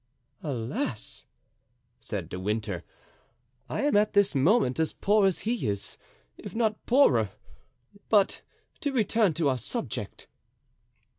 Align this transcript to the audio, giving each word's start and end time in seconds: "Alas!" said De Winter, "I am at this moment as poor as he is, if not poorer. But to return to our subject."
"Alas!" 0.41 1.27
said 1.99 2.27
De 2.27 2.39
Winter, 2.39 2.83
"I 3.69 3.81
am 3.83 3.95
at 3.95 4.13
this 4.13 4.33
moment 4.33 4.79
as 4.79 4.93
poor 4.93 5.27
as 5.27 5.41
he 5.41 5.67
is, 5.67 5.99
if 6.39 6.55
not 6.55 6.83
poorer. 6.87 7.29
But 8.09 8.41
to 8.79 8.91
return 8.91 9.35
to 9.35 9.47
our 9.49 9.59
subject." 9.59 10.27